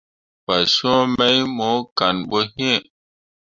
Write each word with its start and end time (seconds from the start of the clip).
Fasǝǝni 0.45 1.11
mai 1.17 1.37
mo 1.57 1.69
kan 1.97 2.15
ɓo 2.29 2.39
iŋ. 2.69 2.81